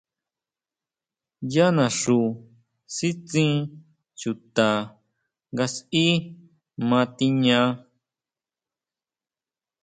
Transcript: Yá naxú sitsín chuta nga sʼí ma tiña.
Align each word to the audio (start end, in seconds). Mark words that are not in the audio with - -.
Yá 1.53 1.67
naxú 1.77 2.19
sitsín 2.95 3.51
chuta 4.19 4.69
nga 5.53 5.65
sʼí 5.75 6.05
ma 6.89 7.01
tiña. 7.17 7.59